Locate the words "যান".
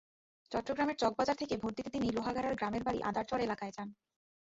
3.77-3.89